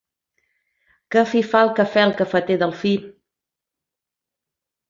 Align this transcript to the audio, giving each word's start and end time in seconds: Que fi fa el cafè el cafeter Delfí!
Que 1.15 1.23
fi 1.33 1.43
fa 1.51 1.61
el 1.67 1.69
cafè 1.81 2.05
el 2.05 2.15
cafeter 2.23 2.57
Delfí! 2.65 2.97